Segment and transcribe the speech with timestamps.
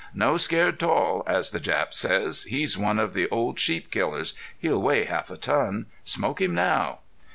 [0.15, 2.45] 'No scared tall' as the Jap says....
[2.45, 4.33] He's one of the old sheep killers.
[4.57, 5.85] He'll weigh half a ton.
[6.03, 7.01] Smoke him now!"